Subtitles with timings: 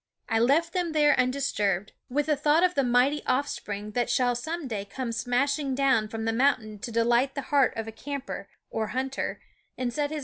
[0.27, 4.67] I left them there undisturbed, with a thought of the mighty offspring that shall some
[4.67, 8.49] day come smashing down from the moun tain to delight 306 the heart of camper
[8.71, 9.39] or hunter
[9.77, 10.19] and set his JHJfi